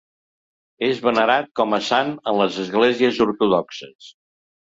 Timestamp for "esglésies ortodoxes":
2.65-4.11